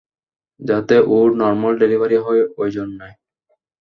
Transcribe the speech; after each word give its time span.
যাতে 0.59 0.95
ওর 1.07 1.27
normal 1.35 1.73
delivery 1.81 2.17
হয়, 2.17 2.41
এইজন্যে। 2.57 3.09